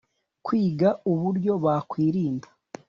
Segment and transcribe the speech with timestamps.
[0.45, 2.47] kwiga uburyo bakwirinda